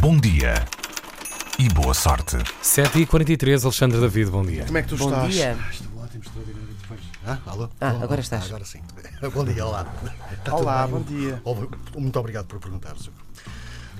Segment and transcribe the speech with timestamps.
[0.00, 0.54] Bom dia
[1.58, 2.36] e boa sorte.
[2.62, 4.64] 7h43, Alexandre David, bom dia.
[4.64, 5.32] Como é que tu Bom estás?
[5.34, 5.56] dia.
[5.60, 6.68] Ah, Estou ótimo, extraordinário.
[6.80, 7.00] Depois.
[7.26, 7.68] Ah, alô?
[7.80, 8.02] Ah, Alô?
[8.04, 8.46] agora estás.
[8.46, 8.80] agora sim.
[9.34, 9.86] bom dia, olá.
[10.32, 11.18] Está Olá, bom bem?
[11.18, 11.42] dia.
[11.96, 13.16] Muito obrigado por perguntar, Zuco.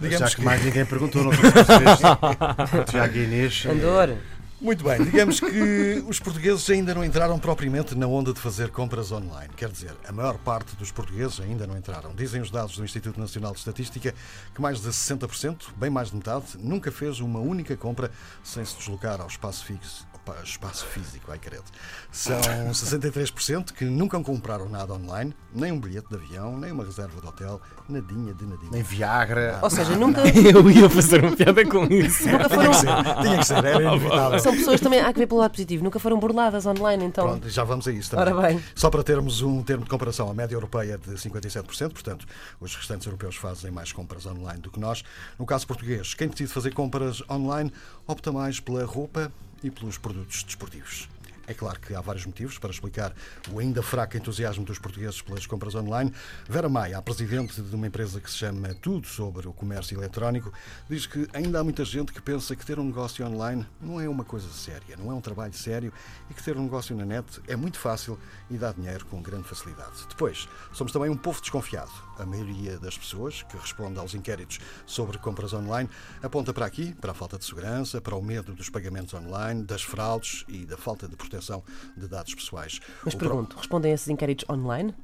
[0.00, 2.90] Já Digamos que que mais ninguém perguntou, não sei se percebeste.
[2.90, 3.66] Tiago Inês.
[3.66, 4.16] Andor.
[4.62, 9.10] Muito bem, digamos que os portugueses ainda não entraram propriamente na onda de fazer compras
[9.10, 9.52] online.
[9.56, 12.14] Quer dizer, a maior parte dos portugueses ainda não entraram.
[12.14, 14.14] Dizem os dados do Instituto Nacional de Estatística
[14.54, 18.12] que mais de 60%, bem mais de metade, nunca fez uma única compra
[18.44, 20.06] sem se deslocar ao espaço fixo.
[20.26, 21.64] Opa, Espaço físico, ai credo.
[22.10, 27.20] São 63% que nunca compraram nada online, nem um bilhete de avião, nem uma reserva
[27.20, 28.70] de hotel, nadinha de nadinha.
[28.70, 29.58] Nem Viagra.
[29.62, 32.26] Ou seja, nunca, Eu ia fazer uma piada com isso.
[32.28, 32.70] nunca Tinha foram.
[32.70, 34.38] que ser, tinha que ser, era inevitável.
[34.38, 37.26] São pessoas também, há que ver pelo lado positivo, nunca foram burladas online, então.
[37.28, 38.32] Pronto, já vamos a isso também.
[38.34, 38.62] Ora bem.
[38.74, 42.26] Só para termos um termo de comparação, a média europeia é de 57%, portanto,
[42.60, 45.02] os restantes europeus fazem mais compras online do que nós.
[45.38, 47.72] No caso português, quem decide fazer compras online
[48.06, 51.08] opta mais pela roupa e pelos produtos desportivos.
[51.46, 53.12] É claro que há vários motivos para explicar
[53.50, 56.12] o ainda fraco entusiasmo dos portugueses pelas compras online.
[56.48, 60.52] Vera Maia, a presidente de uma empresa que se chama Tudo sobre o Comércio Eletrónico,
[60.88, 64.08] diz que ainda há muita gente que pensa que ter um negócio online não é
[64.08, 65.92] uma coisa séria, não é um trabalho sério
[66.30, 68.18] e que ter um negócio na net é muito fácil
[68.48, 70.06] e dá dinheiro com grande facilidade.
[70.08, 71.90] Depois, somos também um povo desconfiado.
[72.22, 75.90] A maioria das pessoas que responde aos inquéritos sobre compras online
[76.22, 79.82] aponta para aqui, para a falta de segurança, para o medo dos pagamentos online, das
[79.82, 81.64] fraudes e da falta de proteção
[81.96, 82.78] de dados pessoais.
[83.04, 84.94] Mas O pro- pergunto, respondem a esses inquéritos online?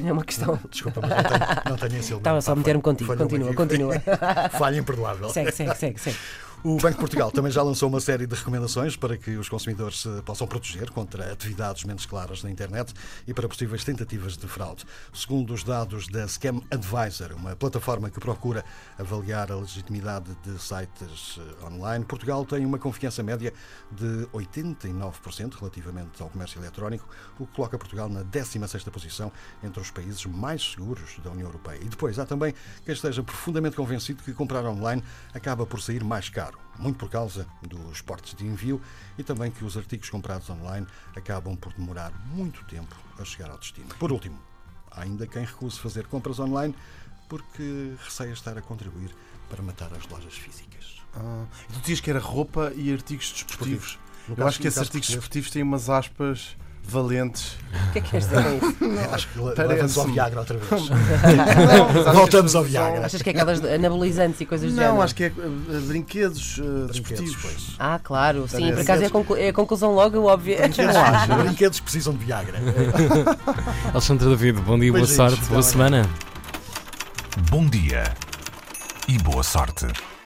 [0.05, 0.57] É uma questão.
[0.71, 1.39] Desculpa, mas não tenho,
[1.71, 2.17] não tenho esse elemento.
[2.19, 3.17] Estava só a meter-me contigo.
[3.17, 3.93] Continua, continua.
[4.57, 5.29] Falha imperdoável.
[5.29, 6.17] Segue, segue, segue, segue.
[6.61, 10.01] O Banco de Portugal também já lançou uma série de recomendações para que os consumidores
[10.01, 12.93] se possam proteger contra atividades menos claras na internet
[13.25, 14.83] e para possíveis tentativas de fraude.
[15.13, 18.65] Segundo os dados da Scam Advisor, uma plataforma que procura
[18.97, 23.53] avaliar a legitimidade de sites eh, online, Portugal tem uma confiança média
[23.89, 27.07] de 89% relativamente ao comércio eletrónico,
[27.39, 29.31] o que coloca Portugal na 16ª posição
[29.63, 31.79] entre os países mais seguros da União Europeia.
[31.81, 32.53] E depois há também
[32.83, 35.01] quem esteja profundamente convencido que comprar online
[35.33, 38.81] acaba por sair mais caro, muito por causa dos portes de envio
[39.17, 43.57] e também que os artigos comprados online acabam por demorar muito tempo a chegar ao
[43.57, 43.87] destino.
[43.95, 44.39] Por último,
[44.91, 46.73] há ainda quem recuse fazer compras online
[47.27, 49.13] porque receia estar a contribuir
[49.49, 51.01] para matar as lojas físicas.
[51.15, 53.99] Ah, tu dizias que era roupa e artigos desportivos.
[54.27, 57.57] Eu caso- acho que esses artigos desportivos têm umas aspas valentes.
[57.89, 58.99] O que é que queres dizer com isso?
[59.13, 59.67] Acho que le- Parece-me.
[59.67, 60.89] leva-nos ao Viagra outra vez.
[60.89, 63.05] Não, Voltamos ao Viagra.
[63.05, 64.95] Achas que é aquelas anabolizantes e coisas do género?
[64.95, 65.31] Não, acho que é eh,
[65.87, 67.37] brinquedos eh, Brinquedos, desportivos.
[67.41, 67.67] pois.
[67.77, 70.67] Ah, claro, sim, por acaso é a, conclu- é a conclusão logo óbvia.
[70.67, 71.37] Não achas?
[71.45, 72.57] Brinquedos precisam de Viagra.
[73.93, 76.09] Alexandre David, bom dia, boa Beijinhos, sorte, até boa semana.
[77.51, 78.03] Bom dia
[79.07, 79.85] e boa sorte.